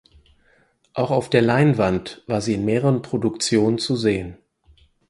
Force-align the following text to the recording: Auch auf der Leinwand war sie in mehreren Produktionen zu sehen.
Auch 0.95 1.11
auf 1.11 1.29
der 1.29 1.43
Leinwand 1.43 2.23
war 2.25 2.41
sie 2.41 2.55
in 2.55 2.65
mehreren 2.65 3.03
Produktionen 3.03 3.77
zu 3.77 3.95
sehen. 3.95 4.39